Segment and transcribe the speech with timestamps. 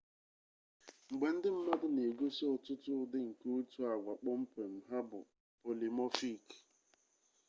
[1.11, 5.19] mgbe ndị mmadụ na-egosi ọtụtụ ụdị nke otu agwa kpọmkwem ha bụ
[5.61, 6.45] polimọfik